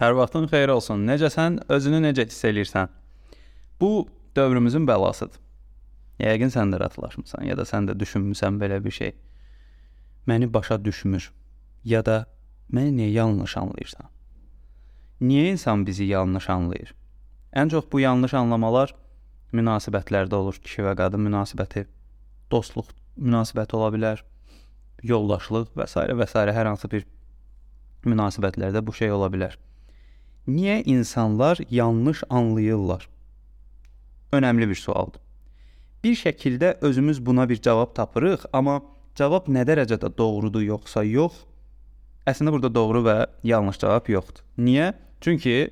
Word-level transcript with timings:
Hər 0.00 0.14
vaxtın 0.16 0.46
xeyir 0.48 0.70
olsun. 0.72 1.02
Necəsən? 1.04 1.58
Özünü 1.68 1.98
necə 2.00 2.24
hiss 2.24 2.44
eləyirsən? 2.48 2.88
Bu 3.80 4.08
dövrümüzün 4.36 4.86
bəlasıdır. 4.88 5.36
Yəqin 6.24 6.52
sən 6.54 6.72
də 6.72 6.80
rastlaşmısan 6.80 7.44
ya 7.44 7.56
da 7.58 7.66
sən 7.68 7.90
də 7.90 7.98
düşünmüsən 8.00 8.56
belə 8.62 8.78
bir 8.84 8.96
şey. 8.96 9.12
Məni 10.24 10.48
başa 10.54 10.80
düşmür 10.84 11.28
ya 11.84 12.00
da 12.06 12.16
məni 12.72 12.96
niyə 12.96 13.10
yanlış 13.18 13.58
anlayırsan? 13.60 14.08
Niyə 15.20 15.52
insan 15.52 15.84
bizi 15.86 16.08
yanlış 16.08 16.48
anlayır? 16.48 16.96
Ən 17.52 17.68
çox 17.68 17.92
bu 17.92 18.00
yanlış 18.00 18.34
anlamalar 18.40 18.96
münasibətlərdə 19.52 20.34
olur. 20.34 20.56
Kişi 20.64 20.88
və 20.88 20.96
qadın 20.96 21.28
münasibəti, 21.28 21.84
dostluq 22.50 22.88
münasibəti 23.18 23.76
ola 23.76 23.92
bilər, 23.92 24.24
yoldaşlıq 25.02 25.74
və 25.76 25.92
s. 25.92 26.08
və 26.08 26.26
s. 26.26 26.52
hər 26.60 26.72
hansı 26.72 26.88
bir 26.88 27.04
münasibətlərdə 28.08 28.86
bu 28.86 28.96
şey 28.96 29.12
ola 29.12 29.28
bilər. 29.28 29.60
Niyə 30.48 30.82
insanlar 30.84 31.58
yanlış 31.70 32.22
anlayırlar? 32.30 33.08
Önəmli 34.32 34.68
bir 34.68 34.74
sualdır. 34.74 35.20
Bir 36.04 36.16
şəkildə 36.16 36.78
özümüz 36.80 37.26
buna 37.26 37.48
bir 37.48 37.60
cavab 37.60 37.92
tapırıq, 37.94 38.46
amma 38.52 38.80
cavab 39.14 39.50
nə 39.52 39.66
dərəcədə 39.68 40.08
doğrudur 40.16 40.62
yoxsa 40.64 41.04
yox? 41.04 41.42
Əslində 42.26 42.54
burada 42.54 42.70
doğru 42.74 43.02
və 43.04 43.16
yanlış 43.44 43.82
cavab 43.82 44.08
yoxdur. 44.08 44.44
Niyə? 44.58 44.94
Çünki 45.20 45.70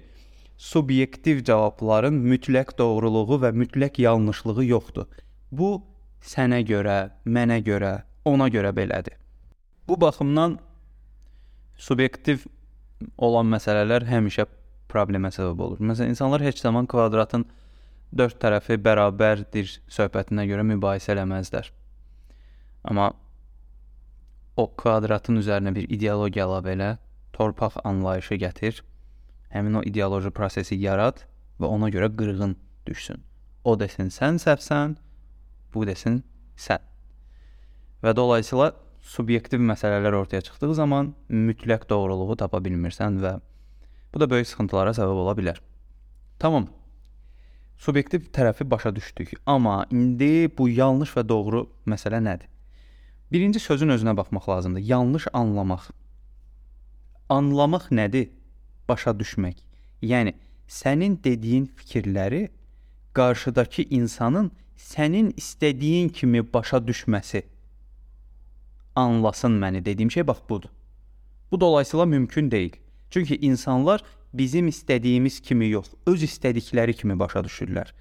subyektiv 0.58 1.44
cavabların 1.48 2.20
mütləq 2.28 2.74
doğruluğu 2.78 3.40
və 3.46 3.54
mütləq 3.56 4.02
yanlışlığı 4.02 4.64
yoxdur. 4.64 5.08
Bu 5.50 5.78
sənə 6.20 6.60
görə, 6.68 6.98
mənə 7.24 7.62
görə, 7.64 8.02
ona 8.24 8.50
görə 8.52 8.74
belədir. 8.76 9.16
Bu 9.88 9.96
baxımdan 10.00 10.58
subyektiv 11.78 12.44
olan 13.16 13.48
məsələlər 13.48 14.04
həmişə 14.10 14.44
problemə 14.88 15.30
səbəb 15.34 15.60
olur. 15.64 15.80
Məsələn, 15.80 16.14
insanlar 16.14 16.44
heç 16.44 16.62
zaman 16.64 16.88
kvadratın 16.90 17.46
dörd 18.16 18.38
tərəfi 18.42 18.78
bərabərdir 18.80 19.78
söhbətinə 19.92 20.46
görə 20.48 20.64
mübahisə 20.72 21.12
eləməzlər. 21.14 21.70
Amma 22.88 23.10
o 24.56 24.66
kvadratın 24.80 25.40
üzərinə 25.42 25.74
bir 25.76 25.88
ideologiya 25.92 26.46
əlavə 26.48 26.74
elə, 26.74 26.90
torpaq 27.36 27.78
anlayışı 27.86 28.40
gətir, 28.42 28.82
həmin 29.54 29.80
o 29.80 29.84
ideoloji 29.86 30.32
prosesi 30.34 30.78
yarat 30.80 31.26
və 31.60 31.68
ona 31.68 31.90
görə 31.94 32.10
qırğın 32.16 32.56
düşsün. 32.88 33.22
O 33.64 33.76
desin 33.78 34.10
sən 34.14 34.40
səhvsən, 34.42 34.96
bu 35.74 35.86
desin 35.86 36.22
sən. 36.56 36.82
Və 38.02 38.14
dolayısıyla 38.16 38.72
subyektiv 39.02 39.60
məsələlər 39.60 40.14
ortaya 40.14 40.40
çıxdığı 40.42 40.74
zaman 40.74 41.14
mütləq 41.28 41.88
doğruluğu 41.90 42.36
tapa 42.36 42.60
bilmirsən 42.64 43.18
və 43.22 43.38
Bu 44.14 44.20
da 44.20 44.30
böyük 44.30 44.48
sıxıntılara 44.48 44.94
səbəb 44.96 45.22
ola 45.24 45.34
bilər. 45.38 45.58
Tamam. 46.38 46.68
Subyektiv 47.78 48.30
tərəfi 48.34 48.70
başa 48.70 48.94
düşdük, 48.96 49.32
amma 49.46 49.86
indi 49.90 50.50
bu 50.58 50.68
yanlış 50.68 51.12
və 51.16 51.28
doğru 51.28 51.66
məsələ 51.86 52.18
nədir? 52.24 52.48
Birinci 53.32 53.60
sözün 53.60 53.92
özünə 53.94 54.16
baxmaq 54.16 54.48
lazımdır. 54.48 54.80
Yanlış 54.80 55.26
anlamaq. 55.32 55.90
Anlamaq 57.28 57.90
nədir? 57.92 58.30
Başa 58.88 59.10
düşmək. 59.10 59.60
Yəni 60.02 60.32
sənin 60.66 61.18
dediyin 61.24 61.66
fikirləri 61.76 62.48
qarşıdakı 63.14 63.82
insanın 63.82 64.50
sənin 64.76 65.30
istədiyin 65.36 66.08
kimi 66.08 66.42
başa 66.52 66.76
düşməsi. 66.76 67.42
Anlasın 68.96 69.60
məni 69.62 69.84
dediyim 69.84 70.10
şey 70.10 70.26
bax 70.26 70.38
budur. 70.48 70.70
Bu 71.50 71.60
dolayısıyla 71.60 72.06
mümkün 72.06 72.50
deyil. 72.50 72.76
Çünki 73.10 73.36
insanlar 73.36 74.02
bizim 74.32 74.68
istədiyimiz 74.68 75.40
kimi 75.40 75.70
yox, 75.70 75.92
öz 76.06 76.22
istədikləri 76.22 76.94
kimi 76.94 77.18
başa 77.18 77.40
düşürlər. 77.40 77.92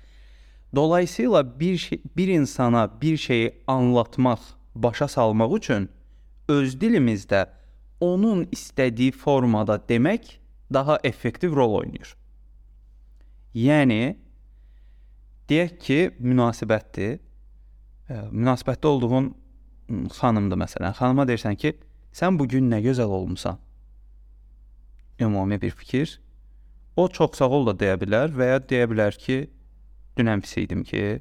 Dolayısıyla 0.76 1.60
bir 1.60 1.78
şey, 1.78 2.02
bir 2.18 2.28
insana 2.28 3.02
bir 3.02 3.18
şeyi 3.18 3.54
anlatmaq, 3.68 4.40
başa 4.76 5.08
salmaq 5.08 5.58
üçün 5.58 5.90
öz 6.48 6.76
dilimizdə 6.76 7.48
onun 8.00 8.46
istədiyi 8.52 9.12
formada 9.12 9.80
demək 9.90 10.38
daha 10.74 11.00
effektiv 11.04 11.56
rol 11.56 11.74
oynayır. 11.80 12.16
Yəni 13.56 14.18
deyək 15.50 15.78
ki, 15.80 16.00
münasibətdir. 16.20 17.20
Münasibətdə 18.32 18.88
olduğun 18.88 19.32
xanımdır 20.20 20.60
məsələn. 20.60 20.94
Xanıma 21.00 21.26
deyirsən 21.28 21.56
ki, 21.56 21.74
sən 22.12 22.38
bu 22.40 22.48
gün 22.48 22.70
nə 22.72 22.84
gözəl 22.84 23.08
olmusan 23.08 23.58
ümumi 25.20 25.62
bir 25.62 25.72
fikir. 25.72 26.20
O 26.96 27.08
çox 27.08 27.38
sağ 27.38 27.50
ol 27.50 27.68
da 27.68 27.76
deyə 27.78 27.98
bilər 28.02 28.34
və 28.34 28.50
ya 28.52 28.60
deyə 28.60 28.88
bilər 28.90 29.18
ki, 29.22 29.50
dünən 30.18 30.42
pis 30.42 30.58
idim 30.58 30.84
ki, 30.84 31.20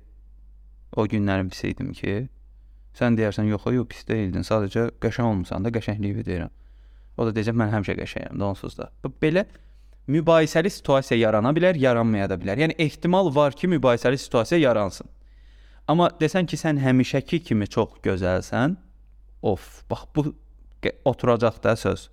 o 0.97 1.05
günlərim 1.05 1.51
pis 1.53 1.65
idim 1.69 1.93
ki, 1.93 2.29
sən 2.97 3.19
deyərsən 3.19 3.51
yox, 3.51 3.69
yox 3.77 3.89
pis 3.93 4.07
deyildin, 4.09 4.47
sadəcə 4.47 4.89
qəşəng 5.03 5.29
olmusan 5.33 5.67
da, 5.67 5.73
qəşəngliyi 5.75 6.25
deyirəm. 6.25 6.53
O 7.17 7.27
da 7.29 7.35
deyəcək 7.37 7.57
mən 7.61 7.73
həmişə 7.75 7.97
qəşəngəm, 8.01 8.41
onsuz 8.49 8.77
da. 8.79 8.89
Belə 9.21 9.45
mübahisəli 10.09 10.71
situasiya 10.73 11.19
yarana 11.21 11.53
bilər, 11.57 11.77
yaranmaya 11.81 12.31
da 12.31 12.41
bilər. 12.41 12.61
Yəni 12.65 12.79
ehtimal 12.81 13.29
var 13.35 13.57
ki, 13.57 13.69
mübahisəli 13.77 14.19
situasiya 14.21 14.61
yaransın. 14.61 15.09
Amma 15.89 16.09
desən 16.21 16.49
ki, 16.49 16.59
sən 16.61 16.81
həmişəki 16.83 17.43
kimi 17.47 17.69
çox 17.69 18.01
gözəlsən, 18.05 18.77
of, 19.43 19.83
bax 19.91 20.09
bu 20.15 20.33
oturacaq 21.05 21.63
da 21.63 21.77
söz. 21.77 22.09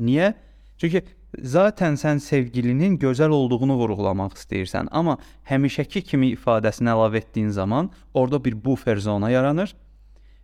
Niyə? 0.00 0.34
Çünki 0.78 1.02
Zaten 1.36 1.98
sən 2.00 2.22
sevgilinin 2.24 2.96
gözəl 2.98 3.28
olduğunu 3.36 3.76
vurğulamaq 3.76 4.32
istəyirsən, 4.38 4.88
amma 4.90 5.18
həmişəki 5.50 6.00
kimi 6.02 6.32
ifadəsini 6.32 6.88
əlavə 6.88 7.20
etdiyin 7.20 7.50
zaman 7.52 7.90
orada 8.14 8.40
bir 8.44 8.56
buffer 8.64 8.96
zona 8.96 9.28
yaranır 9.30 9.74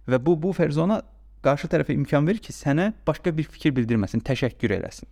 və 0.09 0.21
bu 0.27 0.37
buffer 0.43 0.71
zona 0.71 1.01
qarşı 1.45 1.71
tərəfə 1.73 1.97
imkan 1.97 2.27
verir 2.29 2.43
ki, 2.45 2.53
sənə 2.53 2.93
başqa 3.07 3.33
bir 3.37 3.49
fikir 3.49 3.73
bildirməsin, 3.77 4.21
təşəkkür 4.25 4.77
eləsin. 4.77 5.09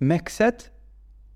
Məqsəd 0.00 0.70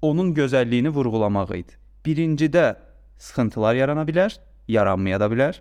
onun 0.03 0.33
gözəlliyini 0.34 0.93
vurğulamaq 0.93 1.53
idi. 1.57 1.77
Birincidə 2.05 2.77
sıxıntılar 3.21 3.77
yarana 3.77 4.07
bilər, 4.09 4.39
yaranmaya 4.69 5.21
da 5.21 5.29
bilər. 5.33 5.61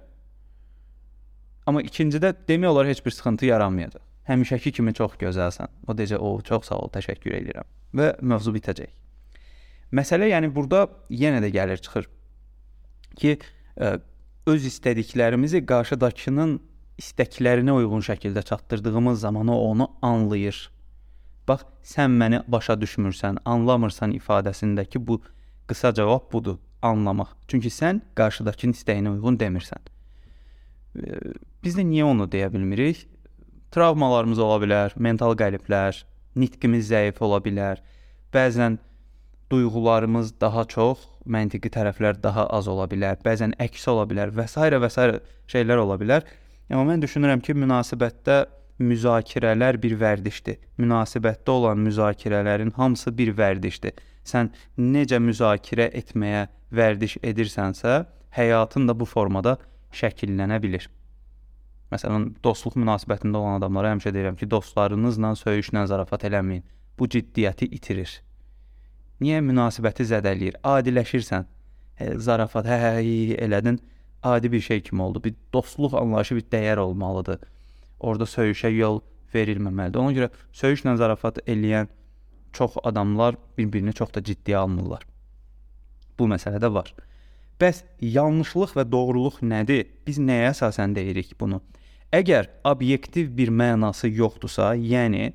Amma 1.67 1.83
ikincidə 1.83 2.33
demək 2.47 2.71
olar 2.71 2.87
heç 2.87 3.03
bir 3.05 3.11
sıxıntı 3.11 3.51
yaranmayacaq. 3.51 4.10
Həmişəki 4.29 4.71
kimi 4.71 4.93
çox 4.93 5.17
gözəlsən. 5.21 5.67
O 5.87 5.93
decə, 5.93 6.17
"O, 6.17 6.41
çox 6.41 6.67
sağ 6.69 6.75
ol, 6.75 6.89
təşəkkür 6.93 7.37
edirəm." 7.41 7.67
və 7.95 8.15
mövzu 8.23 8.53
bitəcək. 8.55 8.91
Məsələ 9.95 10.31
yəni 10.31 10.51
burada 10.55 10.85
yenə 11.11 11.41
də 11.43 11.51
gəlir 11.51 11.81
çıxır 11.83 12.07
ki, 13.19 13.37
ə, 13.75 13.97
öz 14.47 14.67
istədiklərimizi 14.69 15.63
qarşıdakının 15.67 16.57
istəklərinə 17.01 17.75
uyğun 17.75 18.05
şəkildə 18.07 18.43
çatdırdığımız 18.47 19.19
zaman 19.19 19.51
o 19.51 19.57
onu 19.71 19.89
anlayır. 20.01 20.69
Bax, 21.47 21.65
sən 21.83 22.15
məni 22.15 22.41
başa 22.47 22.77
düşmürsən, 22.79 23.41
anlamırsan 23.45 24.13
ifadəsindəki 24.15 25.01
bu 25.07 25.19
qısa 25.67 25.93
cavab 25.93 26.31
budur, 26.31 26.59
anlamaq. 26.81 27.35
Çünki 27.47 27.69
sən 27.73 28.01
qarşıdakının 28.15 28.77
istəyinə 28.77 29.15
uyğun 29.17 29.39
demirsən. 29.41 29.89
Biz 31.63 31.77
də 31.77 31.83
niyə 31.87 32.07
onu 32.07 32.29
deyə 32.31 32.51
bilmirik? 32.53 33.07
Travmalarımız 33.71 34.39
ola 34.43 34.57
bilər, 34.59 34.93
mental 34.99 35.31
qəliblər, 35.39 36.01
nitqimiz 36.35 36.89
zəif 36.89 37.21
ola 37.23 37.37
bilər. 37.39 37.79
Bəzən 38.35 38.75
duyğularımız 39.51 40.33
daha 40.41 40.65
çox, 40.73 41.05
məntiqi 41.23 41.71
tərəflər 41.71 42.19
daha 42.23 42.49
az 42.51 42.67
ola 42.67 42.89
bilər. 42.91 43.21
Bəzən 43.23 43.55
əksi 43.63 43.89
ola 43.93 44.03
bilər 44.11 44.35
və 44.35 44.49
s. 44.51 44.59
və 44.59 44.91
s. 44.91 45.07
şeylər 45.47 45.85
ola 45.85 45.95
bilər. 46.03 46.27
Amma 46.67 46.91
mən 46.91 47.07
düşünürəm 47.07 47.39
ki, 47.39 47.55
münasibətdə 47.63 48.43
müzakirələr 48.91 49.79
bir 49.79 49.95
vərdişdir. 50.03 50.59
Münasibətdə 50.75 51.55
olan 51.55 51.79
müzakirələrin 51.87 52.75
hamısı 52.75 53.17
bir 53.17 53.31
vərdişdir. 53.39 53.95
Sən 54.27 54.51
necə 54.77 55.23
müzakirə 55.23 55.93
etməyə 55.95 56.49
vərdiş 56.75 57.21
edirsənsə, 57.23 58.01
həyatın 58.35 58.91
da 58.91 58.99
bu 58.99 59.07
formada 59.07 59.61
şəkillənə 59.95 60.59
bilər. 60.59 60.91
Məsələn, 61.91 62.29
dostluq 62.43 62.77
münasibətində 62.79 63.37
olan 63.37 63.59
adamlara 63.59 63.91
həmişə 63.91 64.13
deyirəm 64.15 64.37
ki, 64.39 64.47
dostlarınızla 64.51 65.33
söyüşlə 65.39 65.85
zarafat 65.91 66.23
eləməyin. 66.29 66.63
Bu 66.99 67.07
ciddiyyəti 67.11 67.67
itirir. 67.75 68.13
Niyə 69.21 69.41
münasibəti 69.43 70.05
zədələyir? 70.07 70.61
Adiləşirsən. 70.63 71.47
Hə, 71.99 72.07
zarafat, 72.23 72.69
hə, 72.71 72.77
hə, 72.85 72.91
elədin, 73.45 73.79
adi 74.23 74.51
bir 74.51 74.61
şey 74.61 74.81
kimi 74.87 75.01
oldu. 75.01 75.23
Bir 75.23 75.35
dostluq 75.53 75.97
anlayışı 75.99 76.35
bir 76.35 76.47
dəyər 76.53 76.77
olmalıdır. 76.77 77.39
Orda 77.99 78.25
söyüşə 78.25 78.71
yol 78.73 79.01
verilməməlidir. 79.35 79.99
Ona 79.99 80.15
görə 80.15 80.29
söyüşlə 80.53 80.95
zarafat 80.97 81.43
eləyən 81.47 81.91
çox 82.53 82.79
adamlar 82.83 83.35
bir-birini 83.57 83.93
çox 83.93 84.13
da 84.15 84.23
ciddiyə 84.23 84.63
almırlar. 84.63 85.03
Bu 86.19 86.27
məsələ 86.31 86.59
də 86.63 86.71
var. 86.73 86.93
Bəs 87.61 87.83
yanlışlıq 88.01 88.73
və 88.77 88.87
doğruluq 88.91 89.41
nədir? 89.45 89.85
Biz 90.07 90.19
nəyə 90.19 90.49
əsasən 90.55 90.95
deyirik 90.95 91.35
bunu? 91.39 91.61
Əgər 92.11 92.49
obyektiv 92.67 93.29
bir 93.37 93.47
mənası 93.55 94.09
yoxdursa, 94.11 94.73
yəni 94.75 95.31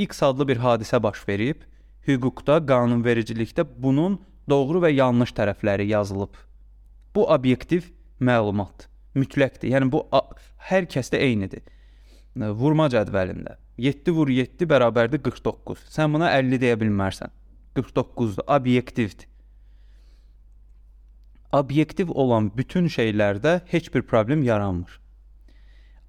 X 0.00 0.22
adlı 0.22 0.46
bir 0.50 0.58
hadisə 0.60 1.00
baş 1.02 1.22
verib, 1.28 1.62
hüquqda, 2.04 2.58
qanunvericilikdə 2.68 3.64
bunun 3.64 4.18
doğru 4.48 4.82
və 4.84 4.90
yanlış 4.92 5.32
tərəfləri 5.36 5.88
yazılıb. 5.94 6.36
Bu 7.16 7.24
obyektiv 7.24 7.88
məlumat 8.20 8.90
mütləqdir. 9.16 9.72
Yəni 9.72 9.88
bu 9.92 10.04
hər 10.68 10.84
kəsdə 10.92 11.24
eynidir. 11.24 11.64
Vurma 12.36 12.90
cədvəlində 12.92 13.56
7 13.80 14.12
vur 14.12 14.28
7 14.28 14.68
bərabərdir 14.68 15.24
49. 15.24 15.88
Sən 15.88 16.12
buna 16.12 16.30
50 16.36 16.60
deyə 16.60 16.76
bilmərsən. 16.84 17.32
49-dur, 17.80 18.44
obyektivdir. 18.44 19.26
Obyektiv 21.56 22.12
olan 22.12 22.52
bütün 22.56 22.92
şeylərdə 22.92 23.62
heç 23.72 23.88
bir 23.94 24.02
problem 24.02 24.42
yaranmır. 24.44 25.00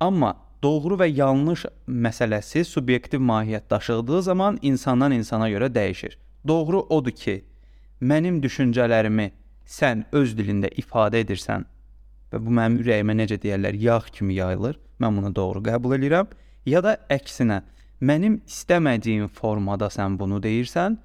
Amma 0.01 0.33
doğru 0.63 0.97
və 0.97 1.05
yanlış 1.13 1.67
məsələsi 1.85 2.63
subyektiv 2.65 3.21
mahiyyət 3.21 3.69
daşıdığı 3.69 4.21
zaman 4.21 4.57
insandan 4.61 5.11
insana 5.11 5.49
görə 5.49 5.67
dəyişir. 5.75 6.17
Doğru 6.47 6.79
odur 6.89 7.11
ki, 7.11 7.43
mənim 8.01 8.39
düşüncələrimi 8.41 9.27
sən 9.65 10.07
öz 10.11 10.33
dilində 10.37 10.71
ifadə 10.81 11.21
edirsən 11.21 11.67
və 12.33 12.41
bu 12.41 12.53
mənim 12.57 12.79
ürəyimə 12.81 13.13
necə 13.19 13.37
deyirlər, 13.43 13.77
yağ 13.77 13.99
kimi 14.15 14.39
yayılır. 14.39 14.79
Mən 15.01 15.17
bunu 15.17 15.35
doğru 15.35 15.61
qəbul 15.69 15.93
edirəm. 15.99 16.33
Ya 16.65 16.81
da 16.81 16.95
əksinə, 17.09 17.61
mənim 18.01 18.39
istəmədiyim 18.49 19.29
formada 19.29 19.91
sən 19.93 20.17
bunu 20.17 20.41
deyirsən, 20.41 20.97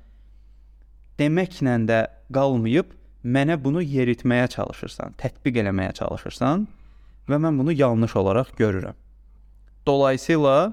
deməklə 1.21 1.77
də 1.91 2.01
qalmayıb 2.33 2.97
mənə 3.25 3.61
bunu 3.61 3.85
yeritməyə 3.85 4.49
çalışırsan, 4.57 5.21
tətbiq 5.21 5.61
eləməyə 5.65 5.93
çalışırsan 6.01 6.67
və 7.29 7.39
mən 7.43 7.59
bunu 7.59 7.73
yanlış 7.73 8.17
olaraq 8.17 8.55
görürəm. 8.59 8.97
Dolayısıyla 9.87 10.73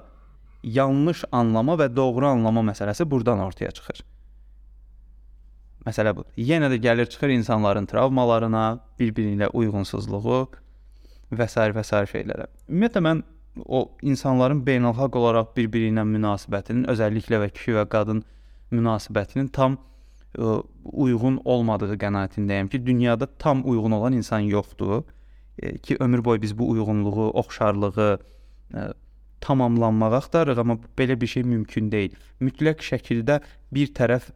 yanlış 0.63 1.23
anlama 1.31 1.75
və 1.77 1.95
doğru 1.95 2.27
anlama 2.27 2.61
məsələsi 2.71 3.09
burdan 3.09 3.39
ortaya 3.39 3.71
çıxır. 3.71 4.03
Məsələ 5.85 6.15
budur. 6.15 6.31
Yenə 6.37 6.69
də 6.71 6.79
gəlir 6.79 7.09
çıxır 7.11 7.29
insanların 7.29 7.85
travmalarına, 7.85 8.79
bir-biri 8.99 9.35
ilə 9.35 9.49
uyğunsuzluğu 9.53 10.47
və 11.35 11.47
s. 11.47 11.59
və 11.75 11.83
s. 11.83 12.03
şeylərə. 12.13 12.47
Ümumiyyətlə 12.69 13.01
mən 13.03 13.23
o 13.65 13.81
insanların 14.01 14.63
beynəlxalq 14.65 15.17
olaraq 15.19 15.51
bir-biri 15.57 15.91
ilə 15.91 16.05
münasibətinin, 16.07 16.85
özəlliklə 16.93 17.41
və 17.43 17.49
kişi 17.53 17.75
və 17.77 17.83
qadın 17.91 18.23
münasibətinin 18.71 19.51
tam 19.53 19.75
ə, 19.77 20.61
uyğun 20.83 21.41
olmadığı 21.45 21.97
qənaətindəyəm 22.01 22.71
ki, 22.71 22.85
dünyada 22.85 23.27
tam 23.27 23.67
uyğun 23.67 23.91
olan 23.99 24.13
insan 24.13 24.47
yoxdur. 24.49 25.03
E, 25.59 25.77
ki 25.77 25.97
ömür 25.99 26.25
boyu 26.25 26.41
biz 26.41 26.57
bu 26.57 26.69
uyğunluğu, 26.69 27.29
oxşarlığı 27.29 28.19
ə, 28.73 28.93
tamamlanmağı 29.41 30.15
axtarırıq, 30.15 30.59
amma 30.59 30.77
belə 30.97 31.19
bir 31.21 31.27
şey 31.27 31.43
mümkün 31.43 31.91
deyil. 31.91 32.15
Mütləq 32.41 32.81
şəkildə 32.81 33.41
bir 33.73 33.91
tərəf 33.93 34.31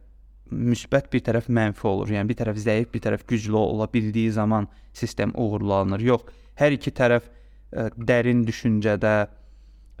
müsbət, 0.50 1.10
bir 1.12 1.24
tərəf 1.26 1.48
mənfi 1.48 1.86
olur. 1.86 2.12
Yəni 2.12 2.28
bir 2.30 2.38
tərəf 2.38 2.60
zəif, 2.62 2.92
bir 2.94 3.02
tərəf 3.04 3.26
güclü 3.28 3.56
ola 3.56 3.88
bildiyi 3.92 4.30
zaman 4.32 4.68
sistem 4.92 5.32
uğurlanır. 5.34 6.00
Yox, 6.00 6.28
hər 6.60 6.76
iki 6.76 6.92
tərəf 6.94 7.26
ə, 7.72 7.90
dərin 7.96 8.46
düşüncədə 8.46 9.16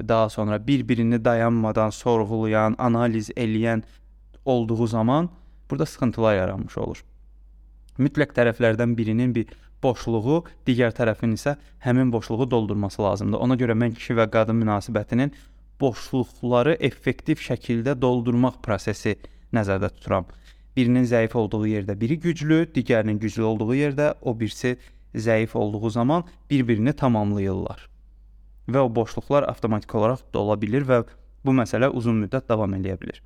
daha 0.08 0.28
sonra 0.30 0.66
bir-birini 0.66 1.24
dayanmadan 1.24 1.90
sorğulayan, 1.90 2.76
analiz 2.78 3.30
eləyən 3.30 3.82
olduğu 4.44 4.86
zaman 4.86 5.30
burada 5.70 5.86
sıxıntılar 5.86 6.36
yaranmış 6.36 6.78
olur. 6.78 7.02
Mütləq 7.98 8.30
tərəflərdən 8.36 8.94
birinin 8.96 9.34
bir 9.34 9.50
boşluğu, 9.82 10.42
digər 10.66 10.94
tərəfin 10.96 11.34
isə 11.36 11.56
həmin 11.84 12.12
boşluğu 12.12 12.50
doldurması 12.50 13.02
lazımdır. 13.02 13.38
Ona 13.44 13.56
görə 13.60 13.76
mən 13.78 13.94
kişi 13.94 14.16
və 14.18 14.28
qadın 14.32 14.58
münasibətinin 14.62 15.34
boşluqları 15.80 16.76
effektiv 16.88 17.42
şəkildə 17.42 17.94
doldurmaq 18.00 18.60
prosesi 18.62 19.16
nəzərdə 19.54 19.90
tuturam. 19.96 20.26
Birinin 20.76 21.06
zəif 21.06 21.34
olduğu 21.36 21.66
yerdə 21.66 21.98
biri 22.00 22.18
güclü, 22.20 22.64
digərinin 22.74 23.18
güclü 23.18 23.42
olduğu 23.42 23.74
yerdə 23.74 24.12
o 24.22 24.34
birisi 24.40 24.76
zəif 25.14 25.56
olduğu 25.58 25.90
zaman 25.90 26.24
bir-birini 26.50 26.92
tamamlayırlar. 26.92 27.88
Və 28.68 28.82
o 28.84 28.90
boşluqlar 28.94 29.48
avtomatik 29.48 29.94
olaraq 29.94 30.26
dola 30.34 30.60
bilir 30.60 30.84
və 30.86 31.02
bu 31.44 31.54
məsələ 31.56 31.88
uzun 31.88 32.18
müddət 32.24 32.48
davam 32.50 32.74
edə 32.76 32.98
bilər. 33.00 33.22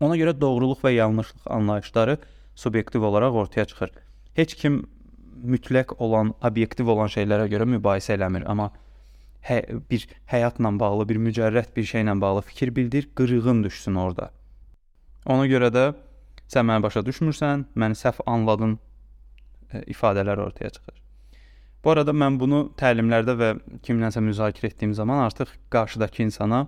Ona 0.00 0.16
görə 0.18 0.34
doğruluq 0.40 0.80
və 0.84 0.94
yanlışlıq 0.94 1.46
anlayışları 1.50 2.18
subyektiv 2.54 3.02
olaraq 3.02 3.36
ortaya 3.44 3.64
çıxır. 3.64 3.90
Heç 4.34 4.54
kim 4.54 4.82
mütləq 5.42 5.96
olan, 5.98 6.32
obyektiv 6.44 6.88
olan 6.88 7.10
şeylərə 7.12 7.48
görə 7.52 7.66
mübahisə 7.76 8.14
eləmir, 8.16 8.46
amma 8.50 8.70
hə, 9.48 9.60
bir 9.90 10.06
həyatla 10.30 10.72
bağlı, 10.80 11.08
bir 11.08 11.20
mücərrəd 11.28 11.74
bir 11.76 11.86
şeylə 11.88 12.16
bağlı 12.20 12.42
fikir 12.50 12.74
bildir, 12.76 13.08
qırığın 13.16 13.64
düşsün 13.64 13.94
orada. 13.94 14.30
Ona 15.26 15.46
görə 15.48 15.70
də 15.72 15.84
sən 16.50 16.68
məni 16.68 16.84
başa 16.84 17.04
düşmürsən, 17.04 17.66
məni 17.74 17.98
səhv 17.98 18.20
anladın 18.26 18.78
e, 19.72 19.82
ifadələr 19.94 20.40
ortaya 20.46 20.70
çıxır. 20.70 21.00
Bu 21.84 21.90
arada 21.90 22.12
mən 22.16 22.38
bunu 22.40 22.60
təlimlərdə 22.80 23.34
və 23.40 23.50
kimlənsə 23.84 24.22
müzakirə 24.24 24.72
etdiyim 24.72 24.94
zaman 24.94 25.24
artıq 25.26 25.52
qarşıdakı 25.72 26.22
insana 26.24 26.66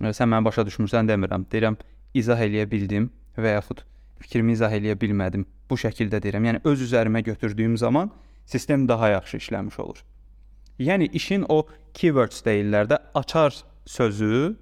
e, 0.00 0.12
sən 0.12 0.28
məni 0.32 0.44
başa 0.44 0.66
düşmürsən 0.68 1.08
demirəm. 1.08 1.46
Deyirəm, 1.52 1.78
izah 2.14 2.40
eləyə 2.40 2.68
bildim 2.70 3.10
və 3.36 3.56
yaxud 3.56 3.84
fikrimi 4.22 4.54
izah 4.56 4.72
eləyə 4.72 4.96
bilmədim. 5.00 5.44
Bu 5.70 5.78
şəkildə 5.80 6.22
deyirəm. 6.22 6.48
Yəni 6.48 6.62
öz 6.68 6.86
üzərimə 6.86 7.22
götürdüyüm 7.26 7.76
zaman 7.76 8.10
sistem 8.46 8.88
daha 8.88 9.08
yaxşı 9.08 9.36
işləmiş 9.42 9.78
olur. 9.80 10.02
Yəni 10.78 11.10
işin 11.12 11.44
o 11.48 11.66
keywords 11.94 12.42
deyirlər 12.46 12.88
də 12.90 12.98
açar 13.14 13.54
sözü 13.86 14.56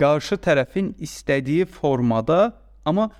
qarşı 0.00 0.36
tərəfin 0.44 0.92
istədiyi 1.00 1.64
formada, 1.64 2.56
amma 2.84 3.10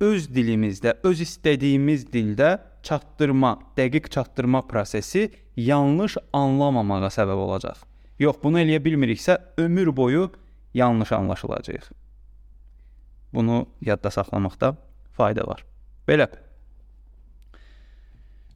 öz 0.00 0.28
dilimizdə, 0.32 0.96
öz 1.04 1.20
istədiyimiz 1.24 2.06
dildə 2.12 2.56
çatdırma, 2.86 3.56
dəqiq 3.76 4.08
çatdırma 4.12 4.62
prosesi 4.68 5.30
yanlış 5.56 6.16
anlamamağa 6.32 7.10
səbəb 7.12 7.44
olacaq. 7.48 7.84
Yox, 8.18 8.40
bunu 8.42 8.60
eləyə 8.62 8.80
bilmiriksə 8.84 9.38
ömür 9.60 9.96
boyu 9.96 10.30
yanlış 10.74 11.12
anlaşılacağıq. 11.12 11.90
Bunu 13.36 13.66
yadda 13.84 14.10
saxlamaqda 14.10 14.72
fayda 15.16 15.44
var. 15.46 15.64
Belə. 16.08 16.26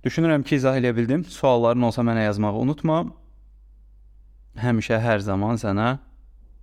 Düşünürəm 0.05 0.47
ki, 0.49 0.57
izah 0.57 0.79
edə 0.81 0.95
bildim. 0.97 1.27
Sualların 1.29 1.85
olsa 1.91 2.05
mənə 2.07 2.25
yazmağı 2.31 2.57
unutma. 2.65 3.03
Həmişə 4.61 4.99
hər 5.05 5.21
zaman 5.25 5.61
sənə 5.61 5.99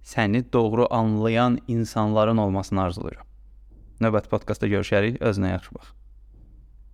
səni 0.08 0.42
doğru 0.54 0.88
anlayan 0.90 1.60
insanların 1.68 2.42
olmasını 2.42 2.82
arzulayıram. 2.88 3.30
Növbəti 4.02 4.34
podkastda 4.34 4.70
görüşərik. 4.74 5.22
Özünə 5.22 5.54
yaxşı 5.54 5.78
bax. 5.78 5.97